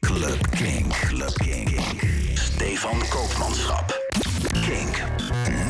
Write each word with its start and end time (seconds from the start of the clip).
Club 0.00 0.50
Kink. 0.50 0.92
Club 0.92 1.34
Kink. 1.34 1.80
Stefan 2.34 2.98
Koopmanschap. 3.08 3.98
Kink. 4.52 5.02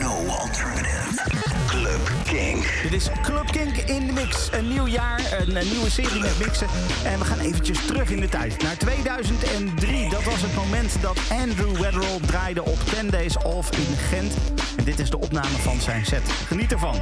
No 0.00 0.26
alternative. 0.29 1.21
Club 1.66 2.00
Kink. 2.24 2.64
Dit 2.82 2.92
is 2.92 3.08
Club 3.22 3.46
Kink 3.53 3.76
in 3.76 4.06
de 4.06 4.12
mix. 4.12 4.48
Een 4.53 4.68
nieuw 4.68 4.87
jaar, 4.87 5.21
een, 5.38 5.68
nieuwe 5.68 5.90
serie 5.90 6.21
met 6.21 6.38
mixen. 6.38 6.66
En 7.04 7.18
we 7.18 7.24
gaan 7.24 7.38
eventjes 7.38 7.87
terug 7.87 8.11
in 8.11 8.21
de 8.21 8.29
tijd. 8.29 8.63
Naar 8.63 8.77
2003. 8.77 10.11
Dat 10.11 10.25
was 10.25 10.43
het 10.43 10.54
moment 10.54 11.03
dat 11.03 11.19
Andrew 11.31 11.77
Weatherall 11.77 12.21
draaide 12.27 12.65
op 12.65 12.79
10 12.85 13.11
Days 13.11 13.37
Off 13.37 13.71
in 13.71 13.97
Gent. 13.97 14.35
En 14.77 14.85
dit 14.85 14.99
is 14.99 15.11
de 15.11 15.19
opname 15.19 15.59
van 15.63 15.81
zijn 15.81 16.05
set. 16.07 16.23
Geniet 16.47 16.73
ervan. 16.73 17.01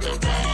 goodbye. 0.00 0.49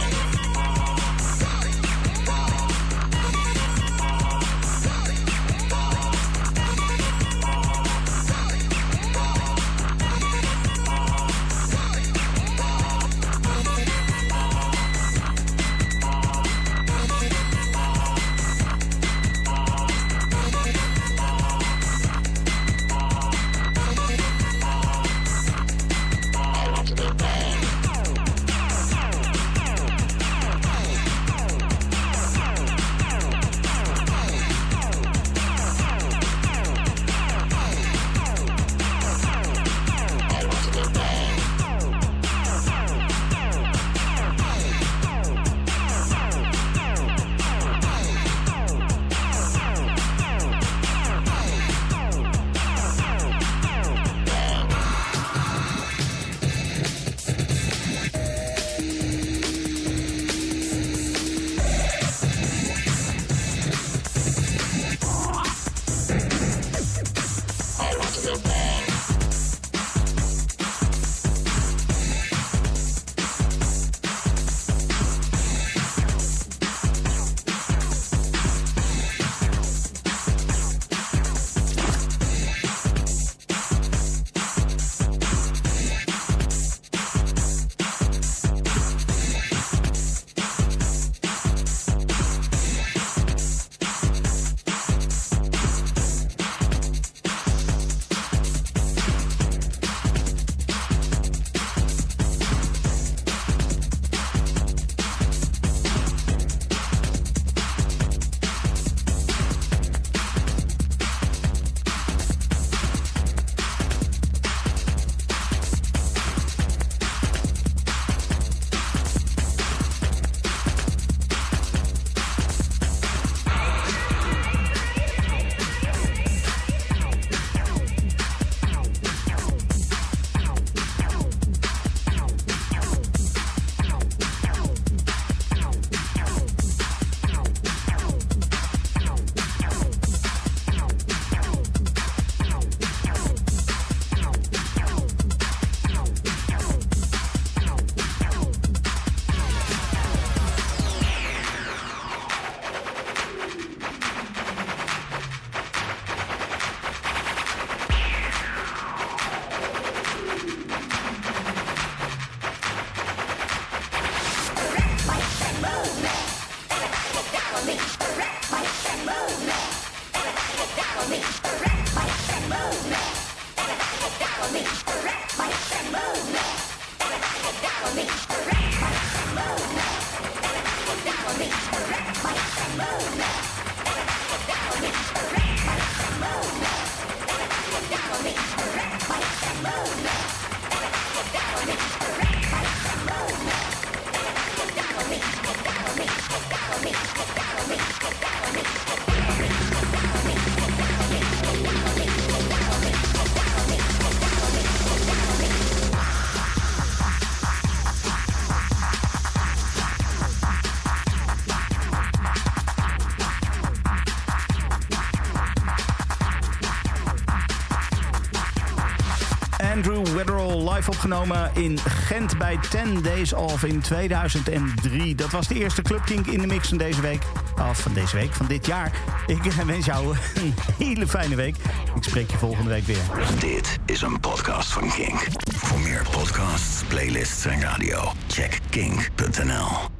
Opgenomen 221.06 221.50
in 221.54 221.78
Gent 221.78 222.38
bij 222.38 222.58
10 222.70 223.02
Days 223.02 223.32
Off 223.32 223.64
in 223.64 223.80
2003. 223.80 225.14
Dat 225.14 225.30
was 225.30 225.48
de 225.48 225.54
eerste 225.54 225.82
Club 225.82 226.04
Kink 226.04 226.26
in 226.26 226.40
de 226.40 226.46
mix 226.46 226.68
van 226.68 226.78
deze 226.78 227.00
week. 227.00 227.22
Of 227.70 227.80
van 227.80 227.92
deze 227.92 228.16
week, 228.16 228.32
van 228.32 228.46
dit 228.46 228.66
jaar. 228.66 228.92
Ik 229.26 229.42
wens 229.66 229.86
jou 229.86 230.16
een 230.34 230.54
hele 230.78 231.06
fijne 231.06 231.34
week. 231.34 231.56
Ik 231.94 232.02
spreek 232.02 232.30
je 232.30 232.36
volgende 232.36 232.70
week 232.70 232.84
weer. 232.84 233.02
Dit 233.38 233.78
is 233.84 234.02
een 234.02 234.20
podcast 234.20 234.72
van 234.72 234.90
Kink. 234.90 235.26
Voor 235.54 235.80
meer 235.80 236.06
podcasts, 236.10 236.82
playlists 236.88 237.44
en 237.44 237.60
radio, 237.60 238.12
check 238.26 238.58
kink.nl. 238.70 239.95